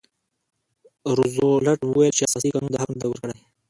روزولټ 1.17 1.79
وویل 1.83 2.13
چې 2.17 2.23
اساسي 2.25 2.49
قانون 2.53 2.71
دا 2.73 2.79
حق 2.81 2.89
نه 2.93 2.97
دی 3.01 3.07
ورکړی. 3.09 3.35